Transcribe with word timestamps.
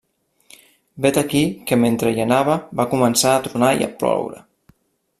Vet 1.05 1.19
aquí 1.21 1.41
que 1.71 1.79
mentre 1.83 2.15
hi 2.17 2.25
anava 2.25 2.57
va 2.81 2.89
començar 2.97 3.35
a 3.37 3.45
tronar 3.49 3.71
i 3.83 3.89
a 3.91 3.95
ploure. 4.03 4.43